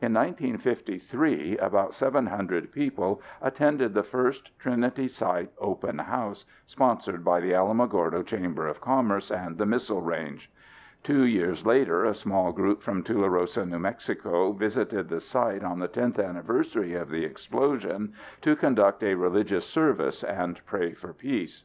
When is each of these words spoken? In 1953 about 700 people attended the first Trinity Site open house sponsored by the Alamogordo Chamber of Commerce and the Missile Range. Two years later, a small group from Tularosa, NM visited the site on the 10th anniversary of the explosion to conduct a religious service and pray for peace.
In 0.00 0.14
1953 0.14 1.58
about 1.58 1.92
700 1.92 2.70
people 2.70 3.20
attended 3.42 3.94
the 3.94 4.04
first 4.04 4.56
Trinity 4.60 5.08
Site 5.08 5.50
open 5.58 5.98
house 5.98 6.44
sponsored 6.66 7.24
by 7.24 7.40
the 7.40 7.50
Alamogordo 7.50 8.24
Chamber 8.24 8.68
of 8.68 8.80
Commerce 8.80 9.28
and 9.32 9.58
the 9.58 9.66
Missile 9.66 10.02
Range. 10.02 10.48
Two 11.02 11.24
years 11.24 11.66
later, 11.66 12.04
a 12.04 12.14
small 12.14 12.52
group 12.52 12.80
from 12.80 13.02
Tularosa, 13.02 13.62
NM 13.64 14.56
visited 14.56 15.08
the 15.08 15.20
site 15.20 15.64
on 15.64 15.80
the 15.80 15.88
10th 15.88 16.24
anniversary 16.24 16.94
of 16.94 17.10
the 17.10 17.24
explosion 17.24 18.12
to 18.42 18.54
conduct 18.54 19.02
a 19.02 19.16
religious 19.16 19.66
service 19.66 20.22
and 20.22 20.60
pray 20.64 20.92
for 20.94 21.12
peace. 21.12 21.64